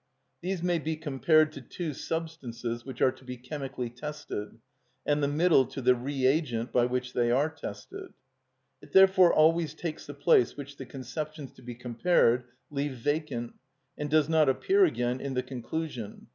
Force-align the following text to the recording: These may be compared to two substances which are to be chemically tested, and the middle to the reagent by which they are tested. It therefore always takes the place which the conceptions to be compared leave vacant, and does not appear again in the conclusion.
These 0.41 0.63
may 0.63 0.79
be 0.79 0.95
compared 0.95 1.51
to 1.51 1.61
two 1.61 1.93
substances 1.93 2.83
which 2.83 3.03
are 3.03 3.11
to 3.11 3.23
be 3.23 3.37
chemically 3.37 3.91
tested, 3.91 4.57
and 5.05 5.21
the 5.21 5.27
middle 5.27 5.63
to 5.67 5.79
the 5.79 5.93
reagent 5.93 6.71
by 6.73 6.85
which 6.87 7.13
they 7.13 7.29
are 7.29 7.51
tested. 7.51 8.11
It 8.81 8.93
therefore 8.93 9.31
always 9.31 9.75
takes 9.75 10.07
the 10.07 10.15
place 10.15 10.57
which 10.57 10.77
the 10.77 10.87
conceptions 10.87 11.51
to 11.53 11.61
be 11.61 11.75
compared 11.75 12.45
leave 12.71 12.93
vacant, 12.93 13.53
and 13.95 14.09
does 14.09 14.27
not 14.27 14.49
appear 14.49 14.85
again 14.85 15.21
in 15.21 15.35
the 15.35 15.43
conclusion. 15.43 16.29